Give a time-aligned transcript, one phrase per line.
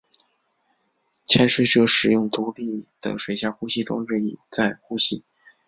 [1.23, 5.23] 潜水者使用独立的水下呼吸装置以在呼吸。